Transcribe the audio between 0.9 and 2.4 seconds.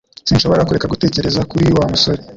gutekereza kuri Wa musore